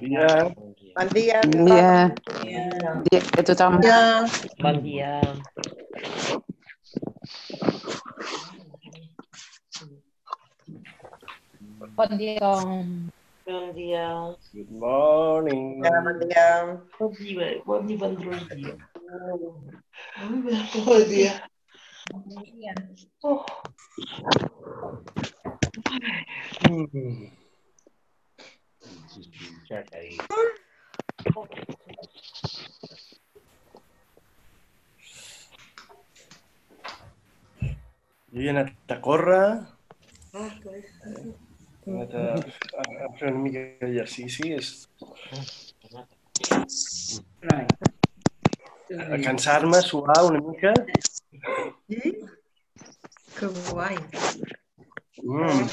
[0.00, 0.48] dia.
[0.96, 1.38] Bon dia.
[1.44, 1.92] Bon dia.
[2.16, 3.80] Bon dia a tothom.
[3.80, 4.24] dia.
[4.60, 5.20] Bon dia.
[11.96, 13.08] Bon dia, com...
[13.46, 14.36] Bon dia.
[14.52, 15.80] Good morning.
[15.80, 16.48] Ja, bon dia.
[16.98, 18.74] Bon dia, bon dia, bon dia.
[20.84, 21.55] Bon dia.
[23.22, 23.44] Oh.
[26.68, 27.30] Mm.
[38.32, 39.66] Jo he anat a córrer,
[40.34, 40.82] Ah, bé.
[41.86, 42.24] he anat a,
[42.80, 44.88] a, a fer una mica d'exercici, és-
[49.14, 50.72] a cansar-me, suar una mica.
[51.90, 52.12] Sí?
[53.36, 53.96] Que guai.
[55.22, 55.66] Mm.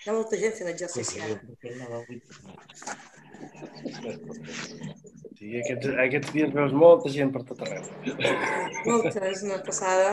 [0.00, 1.36] Hi ha molta gent fent exercici ara.
[5.40, 7.84] Sí, aquests, aquests dies veus molta gent per tot arreu.
[8.86, 10.10] Molta, és una passada.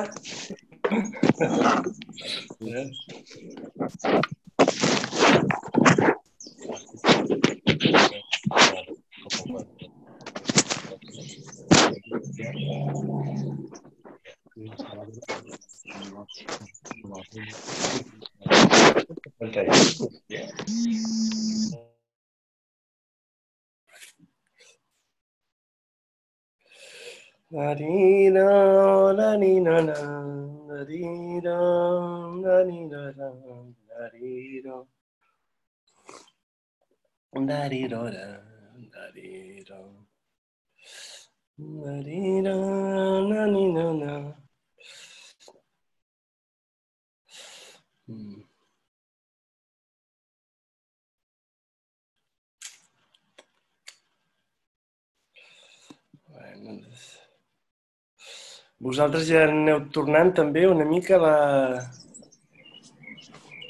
[58.87, 61.37] Vosaltres ja aneu tornant també una mica a la,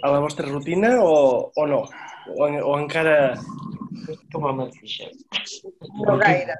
[0.04, 1.14] a la vostra rutina o,
[1.56, 1.82] o no?
[2.36, 3.18] O, o encara
[4.32, 5.06] Com el mateixa.
[6.06, 6.56] No gaire,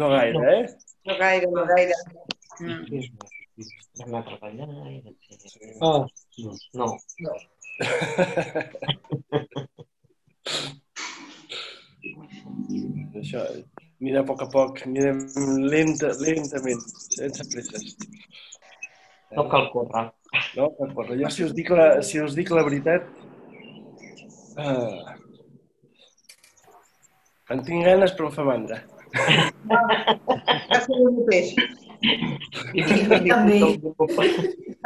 [0.00, 0.64] no gaire, eh?
[1.08, 1.96] no gaire, no gaire.
[2.60, 2.82] Mm.
[4.04, 5.36] Anar a treballar i vam fer...
[5.50, 5.58] Sí.
[5.80, 6.00] Oh,
[6.78, 6.88] no.
[13.16, 13.40] Això,
[14.00, 15.12] mira a poc a poc, mira
[15.72, 16.82] lenta, lentament,
[17.16, 17.96] sense presses.
[19.36, 20.06] No cal córrer.
[20.56, 21.16] No, per córrer.
[21.22, 23.08] Jo, si us dic la, si us dic la veritat,
[24.60, 25.16] uh,
[27.54, 28.82] en tinc ganes però em fa mandra.
[29.66, 31.48] Passa el mateix.
[33.26, 33.58] També.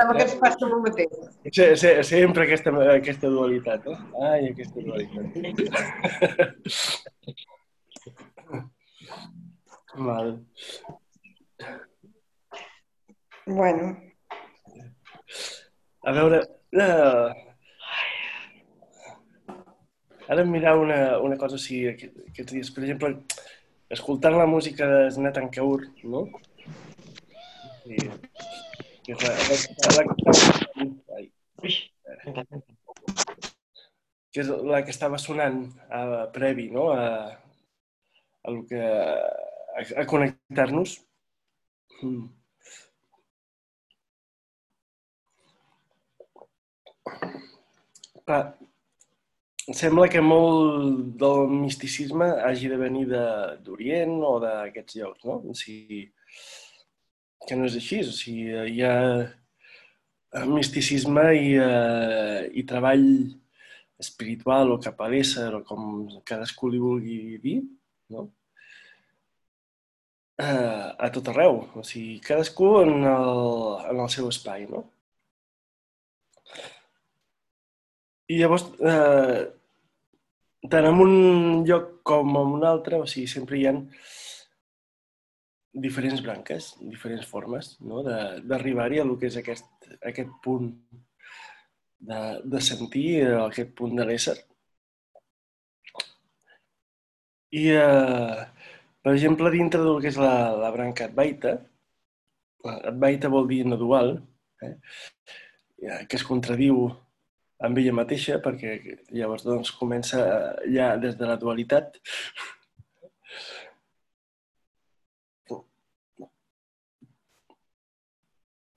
[0.00, 1.15] Sembla que ens passa el mateix.
[1.50, 3.98] Se, se, sempre aquesta, aquesta dualitat, eh?
[4.31, 5.27] Ai, aquesta dualitat.
[9.97, 10.45] Val.
[13.47, 13.97] Bueno,
[16.03, 16.41] A veure...
[16.73, 17.28] Uh,
[20.31, 22.71] ara mirar una, una cosa així aquest- aquests dies.
[22.71, 23.11] Per exemple,
[23.97, 25.83] escoltant la música de Nathan Kaur,
[26.15, 26.22] no?
[27.83, 27.99] Sí.
[29.05, 29.34] Que és la,
[29.97, 31.21] la, la,
[32.31, 32.62] encara.
[34.31, 36.03] que és la que estava sonant a,
[36.33, 36.91] previ, no?
[36.95, 37.07] A,
[38.47, 38.83] a, lo que,
[39.77, 40.99] a, a connectar-nos.
[42.03, 42.28] Mm.
[48.27, 48.43] Clar,
[49.75, 55.41] sembla que molt del misticisme hagi de venir de- d'Orient o d'aquests llocs, no?
[55.51, 56.03] O sigui,
[57.47, 58.01] que no és així.
[58.07, 58.97] O sigui, hi ha
[60.47, 63.07] misticisme i, eh, i treball
[63.99, 67.59] espiritual o cap a l'ésser o com cadascú li vulgui dir,
[68.15, 68.31] no?
[70.41, 71.59] Eh, a tot arreu.
[71.77, 73.31] O sigui, cadascú en el,
[73.91, 74.87] en el seu espai, no?
[78.31, 79.41] I llavors, eh,
[80.72, 81.13] tant en un
[81.69, 83.75] lloc com en un altre, o sigui, sempre hi ha
[85.84, 88.03] diferents branques, diferents formes no?
[88.03, 89.69] d'arribar-hi a lo que és aquest,
[90.10, 90.72] aquest punt
[92.10, 92.21] de,
[92.54, 94.39] de sentir, eh, aquest punt de l'ésser.
[97.51, 98.59] I, eh,
[99.00, 101.54] per exemple, dintre del que és la, la branca Advaita,
[102.68, 104.18] Advaita vol dir no dual,
[104.60, 104.74] eh?
[105.80, 106.91] que es contradiu
[107.64, 108.76] amb ella mateixa, perquè
[109.12, 111.97] llavors doncs, comença eh, ja des de la dualitat.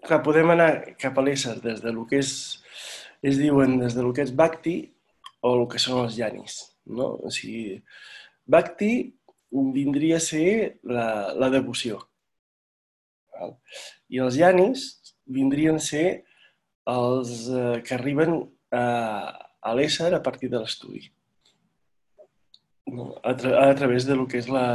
[0.04, 2.34] Clar, podem anar cap a l'ésser des de lo que és,
[3.24, 4.78] es diuen des de lo que és bhakti
[5.44, 6.60] o el que són els janis.
[6.92, 7.14] No?
[7.24, 7.78] O sigui,
[8.44, 8.94] bhakti
[9.54, 12.00] vindria a ser la, la devoció.
[14.10, 14.86] I els Yanis
[15.26, 16.24] vindrien a ser
[16.90, 18.40] els eh, que arriben
[18.74, 18.84] a,
[19.62, 21.06] a l'ésser a partir de l'estudi.
[22.94, 23.14] No?
[23.24, 24.68] A, tra a través de lo que és la,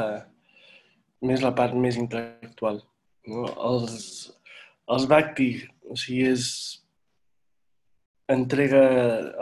[1.20, 2.80] més la part més intel·lectual.
[3.28, 3.44] No?
[3.70, 3.94] Els,
[4.88, 5.50] els Bhakti,
[5.84, 6.46] o sigui, és
[8.28, 8.82] entrega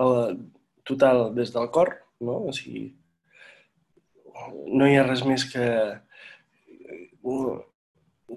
[0.03, 0.41] el,
[0.87, 1.93] total des del cor,
[2.23, 2.39] no?
[2.49, 2.89] O sigui,
[4.67, 5.67] no hi ha res més que,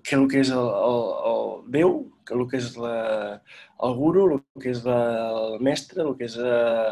[0.04, 1.02] que el que és el, el,
[1.32, 2.96] el Déu, que el que és la,
[3.86, 5.00] el guru, el que és la,
[5.42, 6.92] el mestre, el que és eh,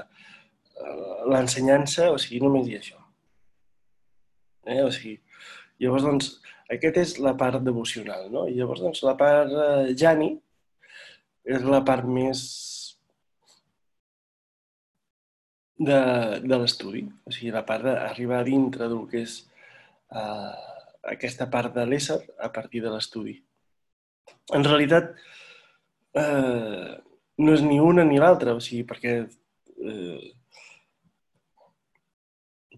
[1.31, 3.01] l'ensenyança, o sigui, només hi ha això.
[4.68, 4.81] Eh?
[4.83, 5.18] O sigui,
[5.83, 6.31] llavors, doncs,
[6.74, 8.48] aquest és la part devocional, no?
[8.50, 10.33] I llavors, doncs, la part eh, jani
[11.48, 12.42] és la part més
[15.77, 16.00] de,
[16.41, 19.39] de l'estudi, o sigui, la part d'arribar dintre del que és
[20.12, 20.53] eh,
[21.13, 23.35] aquesta part de l'ésser a partir de l'estudi.
[24.57, 25.13] En realitat,
[26.18, 26.95] eh,
[27.38, 30.31] no és ni una ni l'altra, o sigui, perquè eh,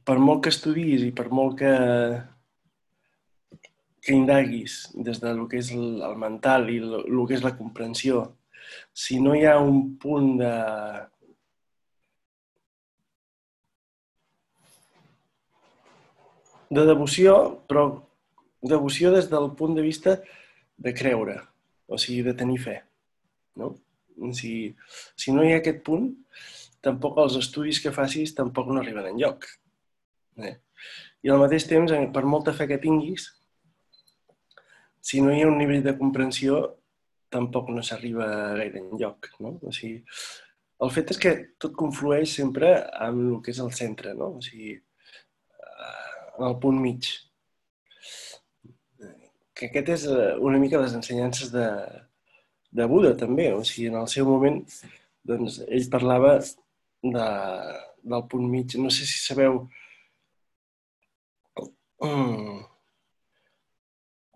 [0.03, 1.73] per molt que estudis i per molt que,
[4.03, 7.45] que indaguis des de lo que és el, el mental i el, el que és
[7.45, 8.25] la comprensió,
[8.93, 10.53] si no hi ha un punt de,
[16.69, 17.35] de devoció,
[17.67, 17.85] però
[18.61, 20.19] devoció des del punt de vista
[20.77, 21.39] de creure,
[21.87, 22.77] o sigui, de tenir fe.
[23.59, 23.73] No?
[24.35, 24.53] Si,
[25.15, 26.11] si no hi ha aquest punt,
[26.85, 29.47] tampoc els estudis que facis tampoc no arriben en lloc.
[30.39, 30.55] Eh?
[31.23, 33.29] I al mateix temps, per molta fe que tinguis,
[35.01, 36.59] si no hi ha un nivell de comprensió,
[37.33, 38.27] tampoc no s'arriba
[38.59, 39.31] gaire en lloc.
[39.43, 39.55] No?
[39.63, 40.03] O sigui,
[40.85, 42.71] el fet és que tot conflueix sempre
[43.07, 44.35] amb el que és el centre, no?
[44.39, 44.77] O sigui,
[46.39, 47.09] en el punt mig.
[49.53, 51.67] Que aquest és eh, una mica les ensenyances de,
[52.71, 53.49] de Buda, també.
[53.53, 54.61] O sigui, en el seu moment,
[55.27, 57.27] doncs, ell parlava de,
[58.13, 58.77] del punt mig.
[58.79, 59.65] No sé si sabeu...
[61.99, 62.63] Mm.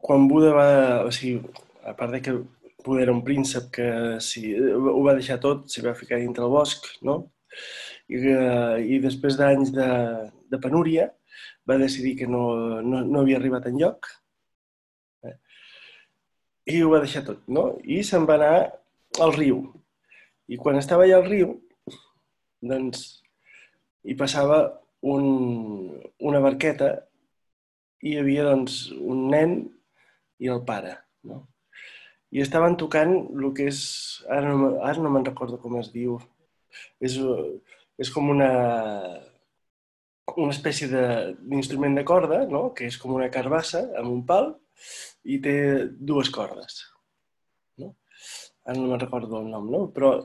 [0.04, 0.68] Quan Buda va...
[1.08, 1.40] O sigui,
[1.88, 2.36] a part de que
[2.84, 3.88] Buda era un príncep que
[4.20, 7.22] si, ho va deixar tot, s'hi va ficar dintre el bosc, no?
[8.12, 9.88] I, eh, i després d'anys de,
[10.52, 11.08] de penúria,
[11.70, 12.44] va decidir que no,
[12.82, 14.10] no, no havia arribat en lloc
[15.28, 15.36] eh?
[16.74, 17.70] i ho va deixar tot, no?
[17.84, 18.56] I se'n va anar
[19.24, 19.64] al riu.
[20.52, 21.56] I quan estava allà al riu,
[22.64, 23.06] doncs,
[24.04, 24.60] hi passava
[25.14, 25.26] un,
[26.20, 26.94] una barqueta
[28.04, 29.58] i hi havia, doncs, un nen
[30.44, 31.44] i el pare, no?
[32.34, 33.82] I estaven tocant el que és...
[34.32, 36.16] Ara no, ara no me'n recordo com es diu.
[37.04, 37.20] És,
[38.02, 38.50] és com una
[40.32, 42.70] una espècie d'instrument de, de corda, no?
[42.76, 44.54] que és com una carbassa amb un pal
[45.24, 45.56] i té
[46.00, 46.82] dues cordes.
[47.82, 47.94] No?
[48.66, 49.88] Ara no me'n recordo el nom, no?
[49.96, 50.16] Però...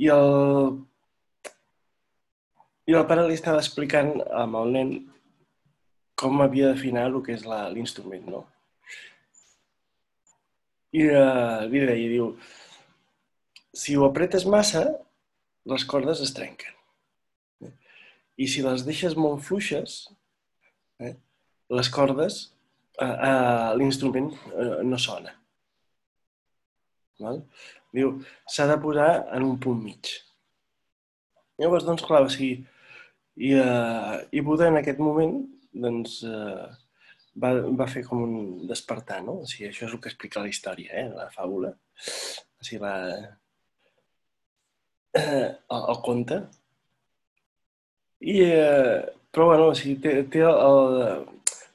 [0.00, 0.78] I el,
[2.88, 4.92] i el pare li estava explicant amb el nen
[6.20, 7.44] com havia d'afinar el que és
[7.74, 8.40] l'instrument, no?
[10.96, 12.32] I uh, li deia, diu,
[13.76, 14.86] si ho apretes massa,
[15.70, 16.79] les cordes es trenquen.
[18.40, 19.98] I si les deixes molt fluixes,
[21.02, 21.14] eh,
[21.76, 22.40] les cordes,
[22.96, 25.34] eh, eh, l'instrument eh, no sona.
[27.20, 27.42] Val?
[27.92, 28.14] Diu,
[28.48, 30.12] s'ha de posar en un punt mig.
[31.60, 32.62] Llavors, doncs, clar, o sigui,
[33.36, 35.34] i, eh, i Buda en aquest moment
[35.84, 36.68] doncs, eh,
[37.42, 38.38] va, va fer com un
[38.70, 39.40] despertar, no?
[39.44, 41.74] O sigui, això és el que explica la història, eh, la fàbula.
[42.00, 42.94] O sigui, la,
[45.20, 46.40] eh, el, el conte,
[48.20, 49.00] i, eh,
[49.32, 51.24] però, bueno, o sigui, té, té, el,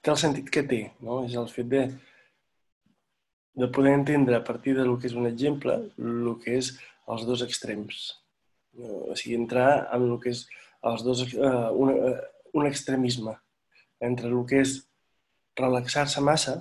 [0.01, 1.23] té el sentit que té, no?
[1.25, 1.85] És el fet de,
[3.55, 6.75] de poder entendre a partir de lo que és un exemple el que és
[7.07, 8.05] els dos extrems.
[8.75, 10.45] O sigui, entrar en el que és
[10.85, 12.17] els dos, eh, un, eh,
[12.53, 13.35] un extremisme
[14.03, 14.75] entre el que és
[15.55, 16.57] relaxar-se massa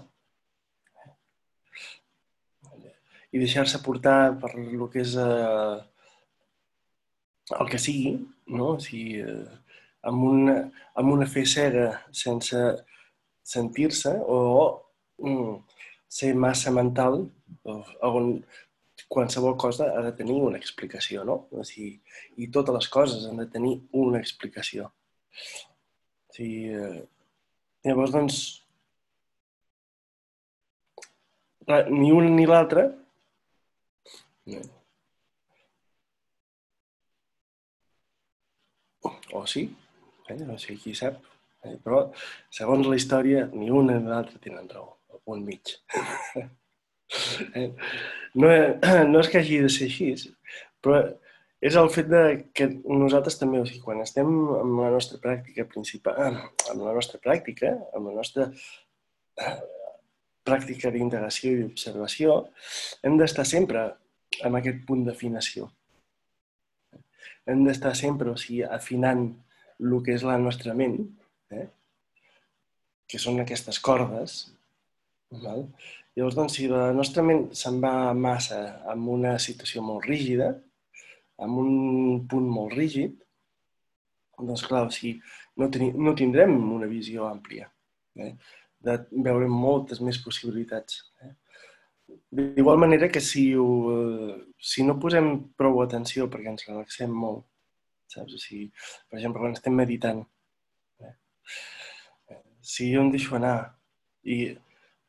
[3.34, 5.76] i deixar-se portar per el que és eh,
[7.58, 8.14] el que sigui,
[8.46, 8.76] no?
[8.76, 9.63] O sigui, eh,
[10.10, 10.56] amb una,
[11.00, 11.88] amb una fe cega
[12.24, 12.60] sense
[13.54, 14.40] sentir-se o
[15.22, 15.54] mm,
[16.18, 17.24] ser massa mental
[17.64, 18.30] on
[19.10, 21.36] qualsevol cosa ha de tenir una explicació, no?
[21.52, 21.92] O sigui,
[22.40, 24.90] I totes les coses han de tenir una explicació.
[26.30, 27.02] O sigui, eh,
[27.84, 28.42] llavors, doncs,
[31.90, 32.90] ni una ni l'altra
[34.46, 34.60] No.
[39.32, 39.62] O sí,
[40.28, 40.40] eh?
[40.42, 41.20] no sé qui sap.
[41.64, 41.76] Eh?
[41.84, 42.06] Però,
[42.52, 45.74] segons la història, ni una ni l'altra tenen raó, el punt mig.
[47.60, 47.68] eh?
[48.34, 48.48] no,
[49.12, 50.14] no és que hagi de ser així,
[50.84, 51.02] però
[51.64, 54.28] és el fet de que nosaltres també, o sigui, quan estem
[54.58, 56.36] amb la nostra pràctica principal,
[56.68, 58.50] amb la nostra pràctica, amb la nostra
[59.40, 59.54] eh,
[60.44, 62.36] pràctica d'integració i d'observació,
[63.00, 63.86] hem d'estar sempre
[64.44, 65.70] amb aquest punt d'afinació.
[67.48, 69.30] Hem d'estar sempre, o sigui, afinant
[69.80, 70.98] el que és la nostra ment,
[71.50, 71.66] eh?
[73.10, 74.38] que són aquestes cordes,
[75.42, 75.66] val?
[76.14, 80.52] Llavors, doncs, si la nostra ment se'n va massa amb una situació molt rígida,
[81.42, 81.70] amb un
[82.30, 83.16] punt molt rígid,
[84.38, 85.16] doncs clar, o sigui,
[85.58, 87.66] no, teni, no tindrem una visió àmplia
[88.18, 88.34] eh?
[88.84, 91.02] de veure moltes més possibilitats.
[91.22, 91.32] Eh?
[92.34, 93.66] D'igual manera que si, ho,
[94.58, 97.44] si no posem prou atenció perquè ens relaxem molt,
[98.14, 98.34] saps?
[98.36, 98.70] O sigui,
[99.10, 100.24] per exemple, quan estem meditant,
[101.02, 101.14] eh?
[102.74, 103.58] si jo em deixo anar
[104.24, 104.38] i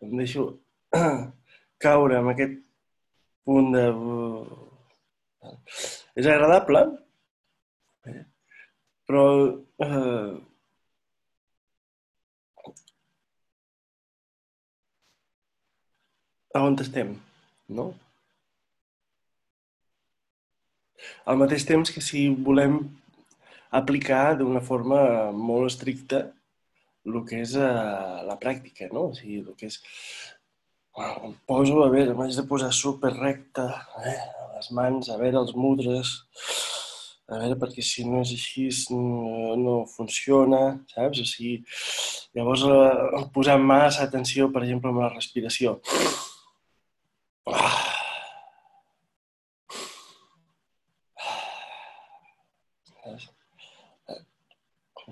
[0.04, 0.48] em deixo
[1.86, 2.60] caure en aquest
[3.46, 3.86] punt de
[6.16, 6.82] és agradable,
[8.10, 8.24] eh?
[9.06, 9.26] però
[9.86, 10.36] eh,
[16.56, 17.14] on estem,
[17.78, 17.92] no?
[21.26, 22.80] Al mateix temps que si volem
[23.76, 25.00] aplicar d'una forma
[25.36, 26.26] molt estricta
[27.06, 29.10] el que és eh, la pràctica, no?
[29.12, 29.80] O sigui, el que és...
[30.96, 33.66] Em poso, a veure, m'haig de posar super recte,
[34.08, 34.20] eh?
[34.56, 36.14] les mans, a veure els mudres,
[37.28, 40.62] a veure, perquè si no és així no, no funciona,
[40.94, 41.20] saps?
[41.20, 41.58] O sigui,
[42.38, 45.76] llavors eh, posar massa atenció, per exemple, amb la respiració.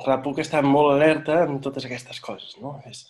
[0.03, 2.74] Clar, puc estar molt alerta amb totes aquestes coses, no?
[2.89, 3.05] És...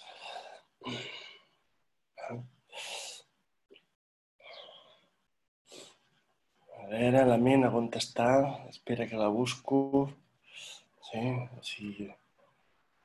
[6.84, 8.30] A veure, la ment, on està?
[8.70, 9.80] Espera que la busco.
[11.10, 11.24] Sí,
[11.70, 12.10] sí.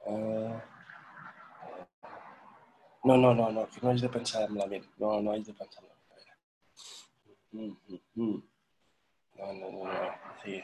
[0.05, 0.59] Uh...
[3.09, 4.85] No, no, no, no, que no haig de pensar en la ment.
[5.01, 5.99] No, no haig de pensar en la ment.
[7.53, 8.43] Mm, mm, mm.
[9.39, 10.11] No, no, no, no.
[10.43, 10.61] Sí.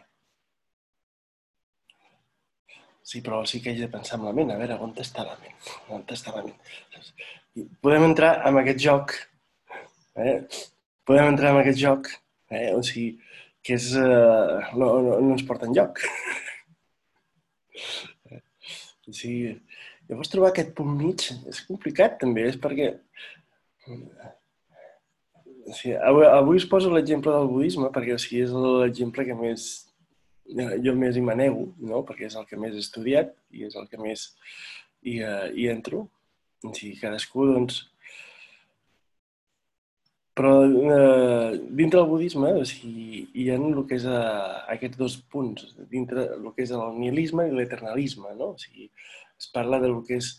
[3.05, 4.51] Sí, però sí que haig de pensar en la ment.
[4.55, 5.57] A veure, on està la ment?
[5.93, 6.57] On està la ment?
[7.55, 9.17] I podem entrar en aquest joc.
[10.17, 10.39] Eh?
[11.05, 12.09] Podem entrar en aquest joc
[12.55, 12.71] Eh?
[12.75, 13.19] O sigui,
[13.65, 16.01] que és, eh, no, no, no ens porta enlloc.
[19.09, 19.55] o sigui,
[20.09, 22.93] llavors trobar aquest punt mig és complicat també, és perquè...
[25.65, 29.37] O sigui, avui, avui us poso l'exemple del budisme perquè o sigui, és l'exemple que
[29.39, 29.69] més
[30.85, 32.03] jo més hi manego, no?
[32.05, 34.29] perquè és el que més he estudiat i és el que més
[35.03, 36.07] hi, uh, hi entro.
[36.65, 37.83] O sigui, cadascú doncs,
[40.35, 44.23] però eh, dintre del budisme o sigui, hi ha el que és eh,
[44.75, 48.51] aquests dos punts, dintre el que és el nihilisme i l'eternalisme, no?
[48.57, 48.89] O sigui,
[49.39, 50.33] es parla del que és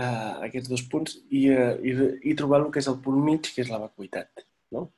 [0.00, 1.94] eh, aquests dos punts i, eh, i,
[2.32, 4.88] i trobar el que és el punt mig, que és la vacuïtat, no?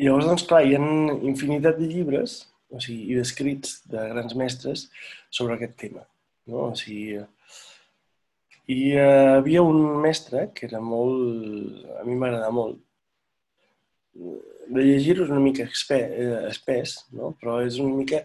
[0.00, 0.80] I llavors, doncs, clar, hi ha
[1.28, 2.40] infinitat de llibres
[2.70, 4.86] o sigui, i d'escrits de grans mestres
[5.34, 6.04] sobre aquest tema,
[6.48, 6.70] no?
[6.70, 7.18] O sigui,
[8.70, 11.82] i hi uh, havia un mestre que era molt...
[11.98, 12.78] a mi m'agrada molt.
[14.70, 17.32] De llegir-ho és una mica eh, espès, no?
[17.40, 18.22] però és una mica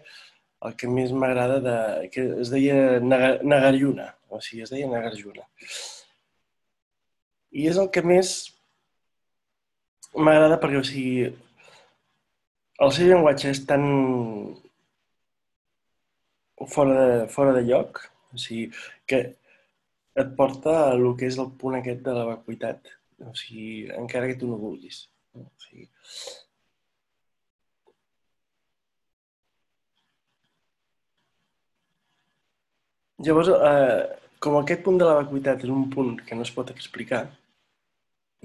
[0.66, 1.78] el que més m'agrada de...
[2.14, 5.46] que es deia Nagarjuna, o sigui, es deia Nagarjuna.
[7.56, 8.36] I és el que més
[10.14, 11.32] m'agrada perquè, o sigui,
[12.84, 13.84] el seu llenguatge és tan
[16.74, 18.00] fora de, fora de lloc,
[18.32, 18.70] o sigui,
[19.08, 19.20] que
[20.22, 22.90] et porta a el que és el punt aquest de la vacuïtat,
[23.24, 25.04] o sigui, encara que tu no vulguis.
[25.36, 25.88] O sigui,
[33.26, 36.68] Llavors, eh, com aquest punt de la vacuïtat és un punt que no es pot
[36.72, 37.22] explicar,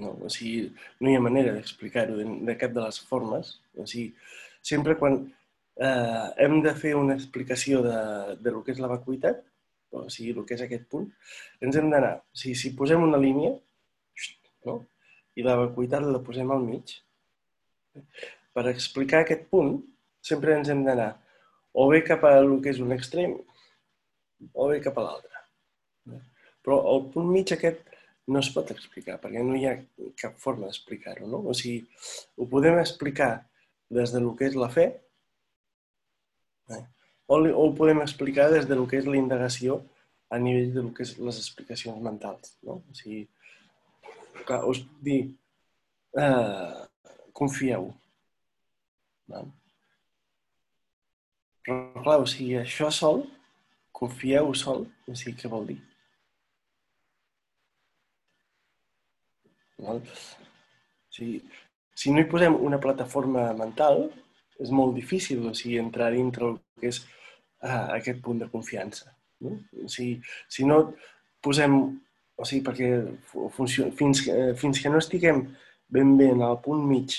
[0.02, 0.66] no, o sigui,
[1.00, 4.10] no hi ha manera d'explicar-ho de, de cap de les formes, o sigui,
[4.72, 7.98] sempre quan eh, hem de fer una explicació de,
[8.42, 9.42] de lo que és la vacuïtat,
[9.92, 11.08] o sigui, el que és aquest punt,
[11.64, 13.54] ens hem d'anar, o sigui, si posem una línia,
[14.68, 14.80] no?
[15.36, 16.98] i la vacuïtat la posem al mig,
[18.52, 19.78] per explicar aquest punt,
[20.22, 21.10] sempre ens hem d'anar
[21.72, 23.34] o bé cap a el que és un extrem
[24.52, 26.18] o bé cap a l'altre.
[26.62, 27.91] Però el punt mig aquest
[28.28, 29.76] no es pot explicar, perquè no hi ha
[30.20, 31.40] cap forma d'explicar-ho, no?
[31.50, 31.80] O sigui,
[32.38, 33.32] ho podem explicar
[33.92, 34.86] des de lo que és la fe,
[36.70, 36.82] eh?
[37.26, 39.80] o, li- o ho podem explicar des de lo que és la indagació
[40.32, 42.78] a nivell de lo que és les explicacions mentals, no?
[42.88, 43.26] O sigui,
[44.46, 45.20] clar, us puc dir,
[46.16, 46.86] eh,
[47.36, 47.90] confieu.
[49.28, 49.50] Val?
[51.62, 53.26] Però, clar, o sigui, això sol,
[53.92, 55.78] confieu sol, o sigui, què vol dir?
[59.82, 60.02] Val?
[60.02, 61.40] O sigui,
[61.94, 64.06] si no hi posem una plataforma mental,
[64.62, 67.02] és molt difícil o sigui, entrar dintre el que és
[67.64, 69.10] uh, aquest punt de confiança.
[69.42, 69.58] No?
[69.84, 70.84] O sigui, si no
[71.44, 71.76] posem...
[72.42, 72.88] O sigui, perquè
[73.28, 75.44] fu- funciona, fins, que, fins que no estiguem
[75.92, 77.18] ben bé en el punt mig,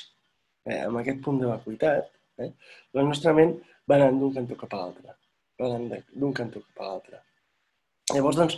[0.65, 2.09] eh, amb aquest punt de vacuïtat,
[2.41, 2.49] eh,
[2.97, 3.53] la nostra ment
[3.87, 5.13] va anant d'un cantó cap a l'altre.
[5.61, 7.21] Va anant d'un cantó cap a l'altre.
[8.11, 8.57] Llavors, doncs,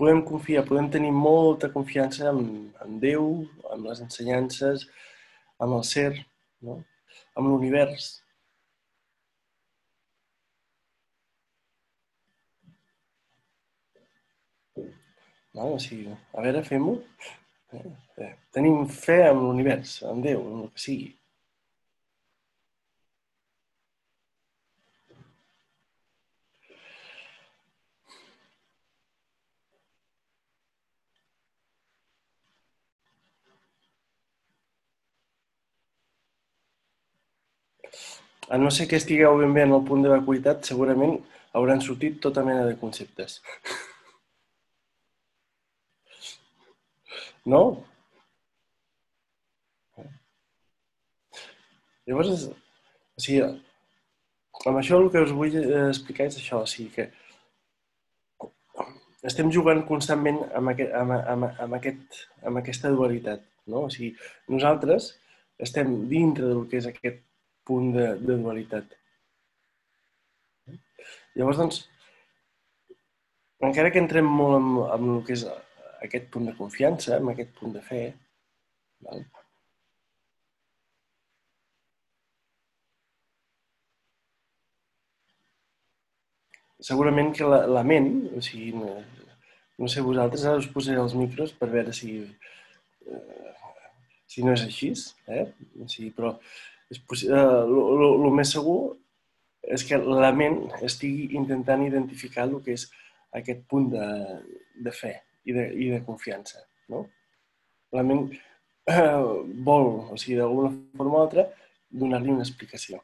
[0.00, 2.40] podem confiar, podem tenir molta confiança en,
[2.84, 3.26] en Déu,
[3.74, 4.86] en les ensenyances,
[5.60, 6.10] amb el ser,
[6.64, 6.78] no?
[7.36, 8.08] amb l'univers.
[15.52, 15.74] No?
[15.74, 16.96] O sigui, a veure, fem-ho.
[17.76, 17.86] Eh,
[18.24, 21.10] eh, Tenim fe en l'univers, en Déu, en el que sigui.
[38.50, 41.14] A no ser que estigueu ben bé en el punt de vacuïtat, segurament
[41.58, 43.38] hauran sortit tota mena de conceptes.
[47.52, 47.60] No?
[52.10, 53.40] Llavors, o sigui,
[54.66, 57.06] amb això el que us vull eh, explicar és això, o sigui que
[59.30, 63.86] estem jugant constantment amb, aquest, amb, amb, amb, aquest, amb aquesta dualitat, no?
[63.86, 64.14] O sigui,
[64.50, 65.12] nosaltres
[65.60, 67.22] estem dintre del que és aquest
[67.70, 68.96] punt de, de dualitat.
[71.38, 71.82] Llavors, doncs,
[73.70, 75.46] encara que entrem molt en, en el que és
[76.06, 78.06] aquest punt de confiança, en aquest punt de fe,
[79.06, 79.24] val?
[86.80, 88.94] segurament que la, la ment, o sigui, no,
[89.80, 92.14] no sé vosaltres, ara us posaré els micros per veure si,
[93.06, 93.52] eh,
[94.30, 94.90] si no és així,
[95.28, 95.46] eh?
[95.80, 96.34] O sigui, però
[96.90, 98.80] és possi- eh, més segur
[99.62, 102.86] és que la ment estigui intentant identificar el que és
[103.38, 104.06] aquest punt de,
[104.84, 106.64] de fe i de, i de confiança.
[106.90, 107.04] No?
[107.94, 109.22] La ment eh,
[109.68, 111.46] vol, o sigui, d'alguna forma o altra,
[111.90, 113.00] donar-li una explicació.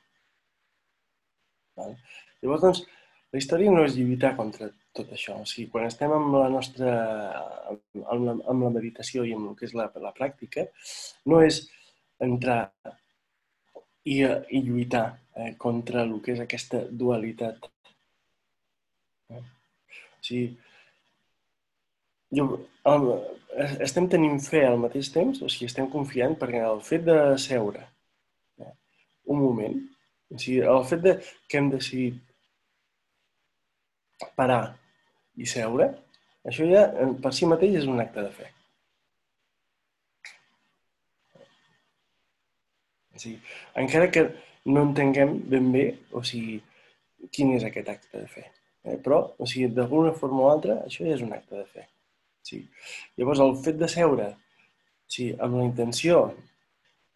[1.78, 1.94] Val?
[2.42, 2.82] Llavors, doncs,
[3.34, 5.38] la història no és lluitar contra tot això.
[5.42, 6.92] O sigui, quan estem amb la nostra
[7.68, 10.66] amb la, amb la meditació i amb el que és la, la pràctica,
[11.30, 11.66] no és
[12.22, 12.60] entrar
[14.06, 17.66] i, i lluitar eh, contra el que és aquesta dualitat.
[19.34, 19.42] Eh?
[19.42, 20.46] O sigui,
[22.38, 22.46] jo,
[22.92, 23.08] el,
[23.86, 27.82] estem tenint fe al mateix temps, o sigui, estem confiant perquè el fet de seure
[28.62, 28.72] eh,
[29.34, 29.78] un moment,
[30.30, 32.22] o sigui, el fet de que hem decidit
[34.38, 34.64] parar
[35.36, 35.90] i seure,
[36.46, 36.86] això ja
[37.22, 38.52] per si mateix és un acte de fe.
[43.20, 43.38] Sigui,
[43.82, 44.26] encara que
[44.66, 46.60] no entenguem ben bé, o sigui,
[47.32, 48.46] quin és aquest acte de fe.
[48.84, 48.96] Eh?
[49.02, 51.86] Però, o sigui, d'alguna forma o altra, això és un acte de fe.
[52.46, 52.60] Sí.
[53.18, 54.32] Llavors, el fet de seure
[55.06, 56.26] sigui, amb la intenció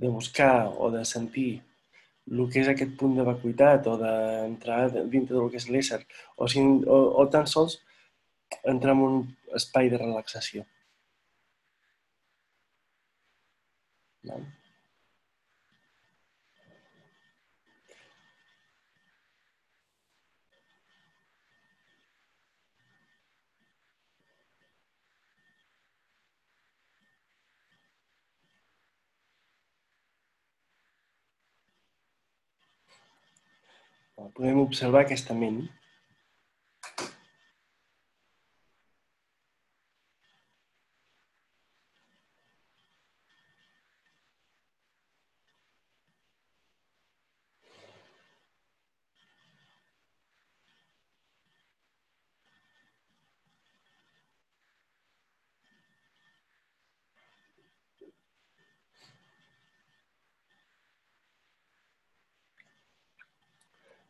[0.01, 1.51] de buscar o de sentir
[2.31, 4.81] el que és aquest punt de vacuïtat o d'entrar
[5.13, 6.01] dintre del que és l'ésser,
[6.37, 7.81] o, si, o, o tan sols
[8.73, 9.19] entrar en un
[9.59, 10.65] espai de relaxació.
[14.31, 14.47] Val?
[34.37, 35.61] Podem observar aquesta ment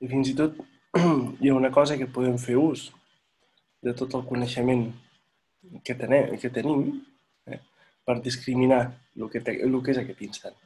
[0.00, 0.56] I fins i tot
[1.40, 2.88] hi ha una cosa que podem fer ús
[3.84, 4.88] de tot el coneixement
[5.84, 6.86] que, tenem, que tenim,
[8.04, 8.80] per discriminar
[9.16, 10.56] el que, té, el que és aquest instant.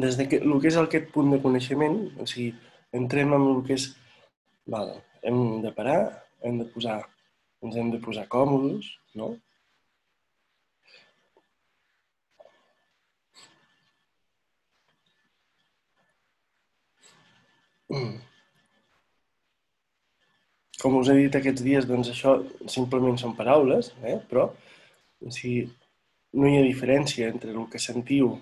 [0.00, 2.52] Des de que, el que és aquest punt de coneixement, o sigui,
[2.96, 3.88] entrem en el que és,
[4.74, 6.00] val, hem de parar,
[6.42, 7.00] hem de posar,
[7.62, 9.34] ens hem de posar còmodes, no?
[20.82, 22.38] Com us he dit aquests dies, doncs això
[22.74, 24.16] simplement són paraules, eh?
[24.30, 24.48] però
[25.22, 25.66] o sigui,
[26.32, 28.32] no hi ha diferència entre el que sentiu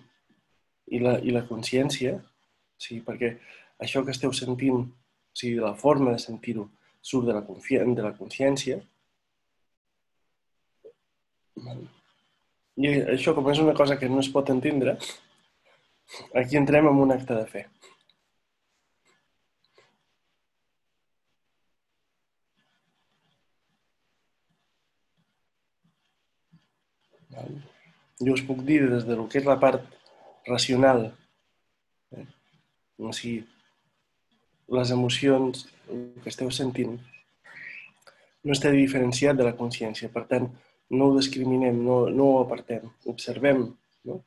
[0.91, 3.35] i la, i la consciència, o sigui, perquè
[3.87, 6.67] això que esteu sentint, o sigui, la forma de sentir-ho,
[7.01, 8.81] surt de la, de la consciència.
[12.81, 14.97] I això, com és una cosa que no es pot entendre,
[16.35, 17.67] aquí entrem en un acte de fe.
[28.21, 30.00] Jo us puc dir des del que és la part
[30.51, 31.07] racional,
[32.17, 32.27] eh?
[32.99, 33.41] o sigui,
[34.77, 36.99] les emocions, el que esteu sentint,
[38.45, 40.11] no està diferenciat de la consciència.
[40.13, 40.47] Per tant,
[40.91, 43.67] no ho discriminem, no, no ho apartem, observem.
[44.09, 44.21] No?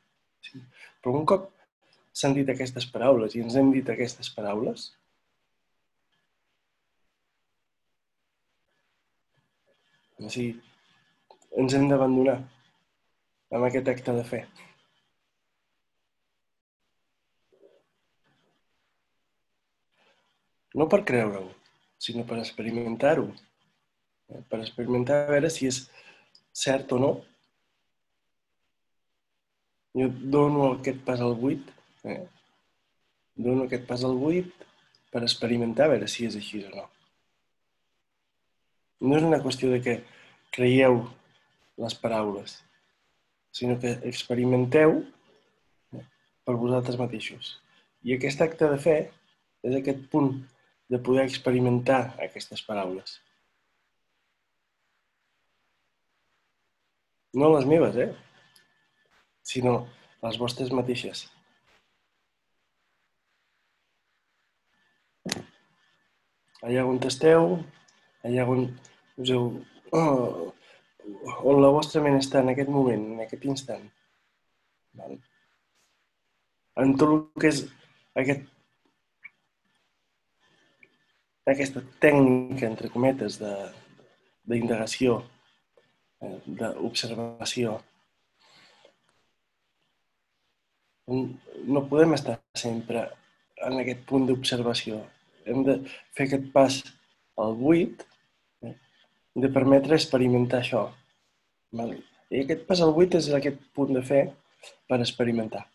[0.44, 0.60] Sí.
[1.02, 1.50] Però un cop
[2.14, 4.92] s'han dit aquestes paraules i ens hem dit aquestes paraules,
[10.24, 10.54] o sigui,
[11.60, 12.38] ens hem d'abandonar
[13.54, 14.44] amb aquest acte de fe.
[20.74, 21.50] No per creure-ho,
[22.02, 23.28] sinó per experimentar-ho.
[24.28, 25.84] Eh, Per experimentar a veure si és
[26.52, 27.12] cert o no.
[29.94, 31.68] Jo dono aquest pas al buit,
[32.02, 32.24] eh?
[33.36, 34.50] dono aquest pas al buit
[35.12, 36.88] per experimentar a veure si és així o no.
[39.04, 39.98] No és una qüestió de que
[40.54, 41.04] creieu
[41.78, 42.56] les paraules,
[43.54, 45.02] sinó que experimenteu
[46.44, 47.58] per vosaltres mateixos.
[48.02, 48.96] I aquest acte de fe
[49.64, 50.34] és aquest punt
[50.88, 53.18] de poder experimentar aquestes paraules.
[57.34, 58.10] No les meves, eh?
[59.42, 59.88] Sinó
[60.22, 61.26] les vostres mateixes.
[66.64, 67.58] Allà on esteu,
[68.24, 68.68] allà on
[69.20, 69.48] us heu...
[69.94, 70.52] Oh,
[71.44, 73.84] on la vostra ment està en aquest moment, en aquest instant.
[76.80, 77.60] En tot el que és
[78.22, 78.46] aquest,
[81.52, 83.36] aquesta tècnica, entre cometes,
[84.48, 85.18] d'indagació,
[86.22, 87.76] eh, d'observació.
[91.74, 93.04] No podem estar sempre
[93.68, 95.02] en aquest punt d'observació.
[95.44, 95.76] Hem de
[96.16, 96.80] fer aquest pas
[97.44, 98.06] al buit,
[98.62, 98.74] eh,
[99.34, 100.86] de permetre experimentar això.
[102.30, 104.24] I aquest pas al buit és aquest punt de fe
[104.88, 105.66] per experimentar.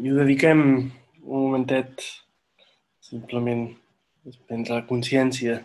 [0.00, 2.04] I ho dediquem un momentet
[3.04, 3.66] simplement
[4.24, 5.58] a prendre la consciència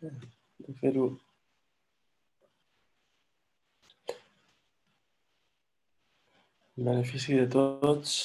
[0.00, 1.10] de fer-ho
[6.76, 8.16] en benefici de tots.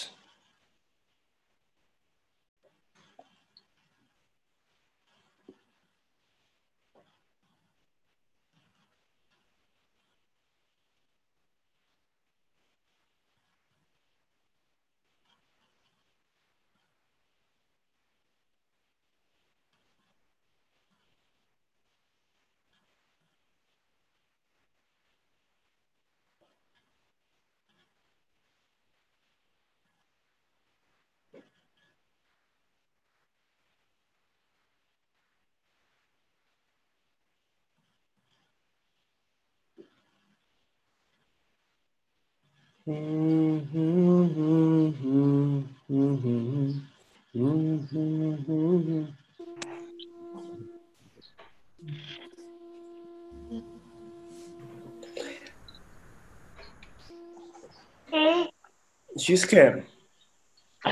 [59.15, 59.65] Així és que...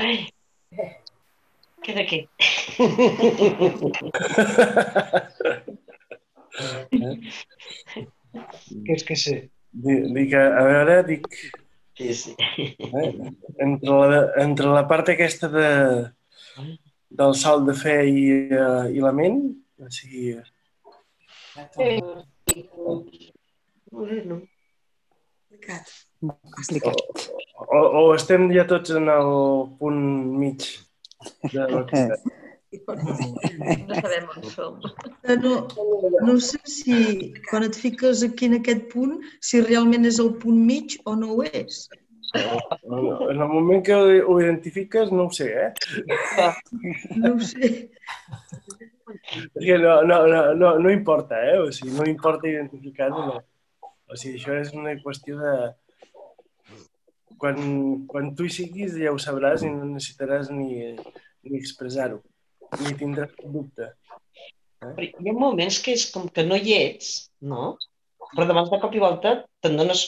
[0.00, 0.16] Ai.
[1.82, 2.20] Queda aquí.
[8.84, 9.36] Que és que sé.
[9.72, 11.26] Di- Dic, a veure, dic,
[12.14, 12.76] Sí, sí.
[12.78, 15.68] eh, entre, la, entre la part aquesta de,
[17.22, 19.42] del salt de fe i, uh, i la ment,
[19.80, 20.38] o sigui,
[23.90, 24.40] Bueno,
[25.60, 25.88] Complicat.
[26.20, 26.96] Complicat.
[27.68, 29.30] o, o estem ja tots en el
[29.80, 30.00] punt
[30.40, 30.64] mig
[31.52, 31.84] de la.
[32.70, 34.76] No sabem on som.
[35.24, 35.66] Eh, No,
[36.22, 40.60] no sé si quan et fiques aquí en aquest punt, si realment és el punt
[40.68, 41.88] mig o no ho és.
[42.38, 45.72] En el moment que ho identifiques, no ho sé, eh?
[47.16, 47.90] No ho sé.
[49.82, 51.58] No, no, no, no, no importa, eh?
[51.58, 53.40] O sigui, no importa identificar-ho, no.
[54.06, 55.54] O sigui, això és una qüestió de...
[57.40, 57.56] Quan,
[58.06, 62.20] quan tu hi siguis ja ho sabràs i no necessitaràs ni, ni expressar-ho,
[62.78, 63.90] ni tindràs cap dubte.
[64.80, 67.74] però hi ha moments que és com que no hi ets, no?
[68.30, 70.04] Però de de cop i volta te'n dones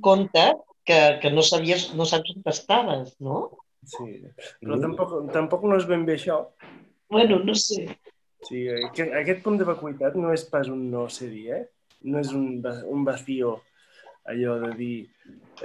[0.00, 0.44] compte
[0.86, 3.42] que, que no sabies, no saps on estaves, no?
[3.84, 4.22] Sí.
[4.60, 6.38] Però tampoc, tampoc no és ben bé això.
[7.10, 7.88] Bueno, no sé.
[8.48, 8.64] Sí,
[8.96, 11.64] que- aquest punt de vacuïtat no és pas un no sé dir, eh?
[12.02, 13.58] No és un, un vacío,
[14.30, 14.94] allò de dir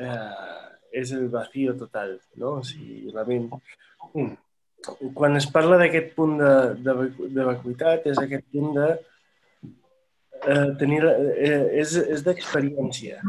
[0.01, 2.57] eh, és el vacío total, no?
[2.59, 3.47] O sigui, la ment...
[4.13, 4.33] Mm.
[5.17, 6.51] Quan es parla d'aquest punt de,
[6.85, 6.95] de,
[7.37, 8.87] de vacuïtat, és aquest punt de
[10.49, 11.01] eh, tenir...
[11.05, 13.21] Eh, és és d'experiència.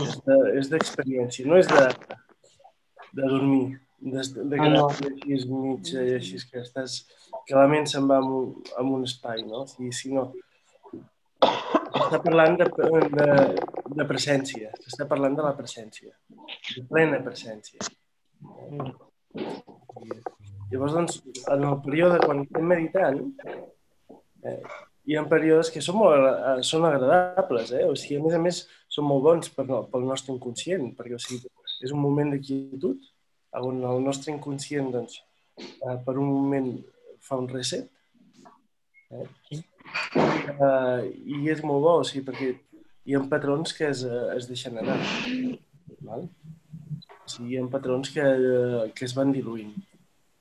[0.00, 0.42] És de-
[0.72, 1.86] d'experiència, no és de,
[3.18, 4.86] de dormir, de, de Ah, quedar no.
[4.88, 7.00] així mig, eh, així que estàs
[7.46, 9.66] que la ment se'n va a un, a un espai, no?
[9.70, 10.30] Si, si no...
[12.00, 12.66] Està parlant de,
[13.18, 13.28] de,
[13.98, 16.12] de presència, s'està parlant de la presència,
[16.76, 17.80] de plena presència.
[19.34, 21.18] Llavors, doncs,
[21.50, 23.20] en el període quan estem meditant,
[24.46, 24.58] eh,
[25.06, 27.86] hi ha períodes que són, molt, eh, són agradables, eh?
[27.88, 28.60] o sigui, a més a més,
[28.90, 31.50] són molt bons per, pel nostre inconscient, perquè o sigui,
[31.82, 33.10] és un moment de quietud
[33.58, 35.18] on el nostre inconscient, doncs,
[35.58, 36.72] eh, per un moment
[37.26, 37.90] fa un reset,
[39.10, 39.26] eh?
[40.60, 42.52] Uh, i és molt bo, o sigui, perquè
[43.08, 44.98] hi ha patrons que es, eh, es deixen anar.
[46.06, 46.28] Val?
[47.30, 49.70] O sigui, hi ha patrons que, eh, que es van diluint.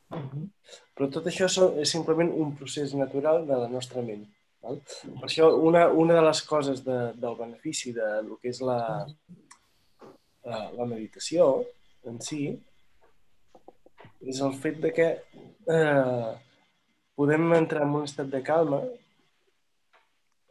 [0.10, 1.48] Però tot això
[1.84, 4.26] és simplement un procés natural de la nostra ment.
[4.64, 4.80] Val?
[5.04, 8.80] Per això, una, una de les coses de, del benefici de lo que és la,
[10.50, 11.52] la, la meditació
[12.10, 12.42] en si
[14.20, 15.08] és el fet de que
[15.76, 16.32] eh,
[17.16, 18.82] podem entrar en un estat de calma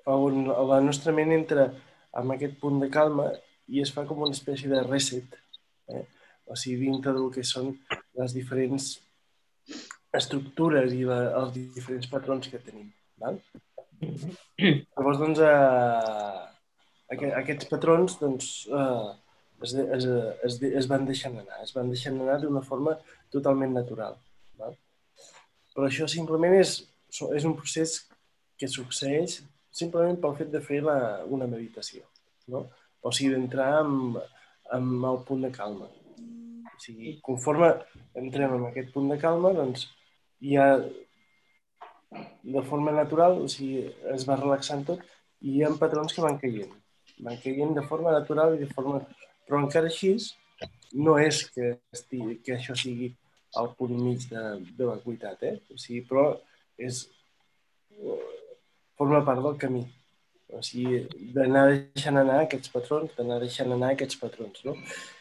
[0.09, 1.67] on la nostra ment entra
[2.17, 3.29] en aquest punt de calma
[3.69, 5.37] i es fa com una espècie de reset.
[6.49, 7.75] O sigui, dintre del que són
[8.19, 8.91] les diferents
[10.19, 12.89] estructures i la, els diferents patrons que tenim.
[13.21, 13.41] Val?
[14.01, 16.45] Llavors, doncs, eh,
[17.15, 19.11] aqu aquests patrons doncs, eh,
[19.67, 20.07] es, es,
[20.49, 22.97] es, es van deixant anar, es van deixant anar d'una forma
[23.35, 24.17] totalment natural.
[24.61, 24.77] Val?
[25.75, 26.81] Però això simplement és,
[27.35, 28.01] és un procés
[28.59, 29.41] que succeeix
[29.79, 32.07] simplement pel fet de fer la, una meditació.
[32.51, 32.65] No?
[33.05, 34.19] O sigui, d'entrar amb,
[34.75, 35.87] amb el punt de calma.
[36.79, 37.73] O sigui, conforme
[38.15, 39.89] entrem en aquest punt de calma, doncs
[40.55, 40.67] ha
[42.55, 45.03] de forma natural, o sigui, es va relaxant tot
[45.43, 46.71] i hi ha patrons que van caient.
[47.27, 49.03] Van caient de forma natural i de forma...
[49.49, 50.13] Però encara així
[50.95, 53.11] no és que, estigui, que això sigui
[53.59, 54.43] el punt mig de,
[54.79, 55.57] de vacuïtat, eh?
[55.75, 56.29] O sigui, però
[56.79, 57.07] és,
[58.99, 59.83] forma part del camí.
[60.57, 61.03] O sigui,
[61.35, 64.75] d'anar deixant anar aquests patrons, d'anar deixant anar aquests patrons, no?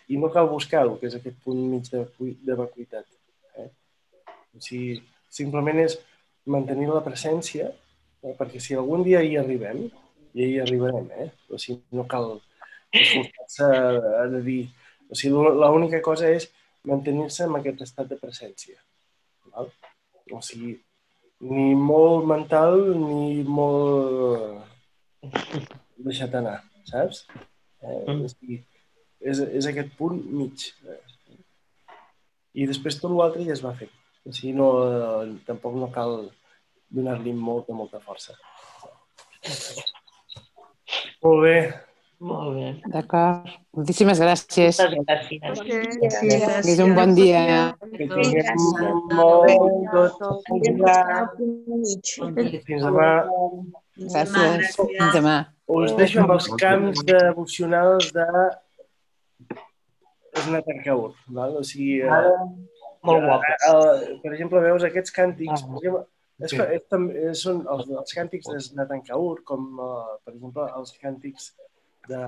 [0.07, 2.05] I no cal buscar-ho, que és aquest punt mig de,
[2.47, 3.07] de vacuïtat.
[3.59, 3.67] Eh?
[4.55, 5.01] O sigui,
[5.39, 5.97] simplement és
[6.47, 7.67] mantenir la presència,
[8.23, 8.35] eh?
[8.39, 9.83] perquè si algun dia hi arribem,
[10.37, 11.29] i hi arribarem, eh?
[11.51, 12.37] O sigui, no cal
[12.93, 13.67] esforçar-se
[14.23, 14.61] a de dir...
[15.11, 16.49] O sigui, l'única cosa és
[16.87, 18.79] mantenir-se en aquest estat de presència.
[19.51, 19.69] Val?
[20.35, 20.73] O sigui,
[21.51, 24.76] ni molt mental ni molt
[26.07, 27.25] deixat anar, saps?
[27.81, 28.03] Eh?
[28.07, 28.25] Mm.
[28.25, 28.59] O sigui,
[29.21, 30.67] és, és aquest punt mig.
[32.57, 33.89] I després tot l'altre ja es va fer.
[34.27, 36.19] O sigui, no, eh, tampoc no cal
[36.89, 38.37] donar-li molta, molta força.
[41.23, 41.57] Molt bé.
[42.27, 42.69] Molt bé.
[42.89, 43.49] D'acord.
[43.77, 44.79] Moltíssimes gràcies.
[44.81, 46.15] Moltes gràcies.
[46.17, 47.43] Sí, És un bon dia.
[47.93, 48.63] Que tinguem
[49.13, 50.47] molt tot.
[52.65, 53.11] Fins demà.
[53.97, 54.75] Gràcies.
[54.77, 55.35] Fins demà.
[55.67, 58.25] Us deixo amb els camps devocionals de
[60.43, 61.13] Snatan Kaur.
[61.33, 61.57] Val?
[61.57, 62.35] O sigui, eh,
[63.03, 63.65] Molt guapes.
[63.67, 65.67] eh, per exemple, veus aquests càntics, Ah.
[65.67, 66.05] per exemple,
[66.39, 66.57] és, Sí.
[66.77, 71.53] és, també- són els, els càntics de Snatan Kaur, com, eh, per exemple, els càntics
[72.07, 72.21] de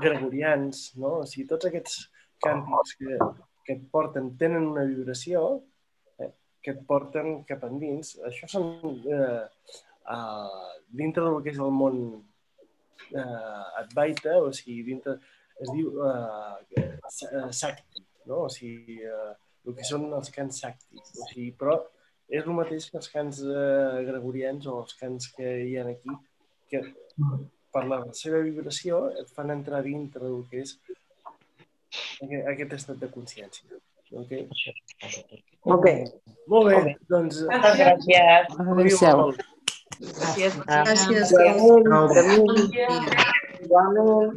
[0.00, 1.18] gregorians, no?
[1.20, 2.08] O sigui, tots aquests
[2.44, 3.18] càntics que,
[3.64, 5.62] que et porten, tenen una vibració
[6.18, 8.18] eh, que et porten cap endins.
[8.24, 9.46] Això són eh,
[10.10, 11.98] uh, dintre del que és el món
[13.12, 15.16] eh, Advaita, o sigui, dintre,
[15.60, 18.44] es diu eh, sa- Sakti, no?
[18.46, 19.32] O sigui, eh,
[19.66, 21.12] el que són els cants Saktis.
[21.20, 21.78] O sigui, però
[22.32, 26.14] és el mateix que els cants eh, gregorians o els cants que hi ha aquí,
[26.70, 26.82] que
[27.72, 30.76] per la seva vibració et fan entrar dintre del que és
[32.22, 33.80] aquest, aquest estat de consciència.
[34.12, 34.44] Okay?
[34.46, 35.16] Ok.
[35.70, 35.94] Molt bé,
[36.52, 36.94] Molt bé.
[37.08, 37.42] doncs...
[37.48, 38.56] Moltes gràcies.
[38.60, 39.30] Adéu-siau.
[40.02, 40.56] Gràcies.
[40.66, 41.32] Gràcies.
[43.62, 44.32] Igualment.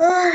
[0.00, 0.32] Ai.